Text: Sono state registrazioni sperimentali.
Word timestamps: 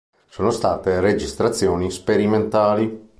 Sono 0.27 0.49
state 0.49 0.99
registrazioni 0.99 1.91
sperimentali. 1.91 3.09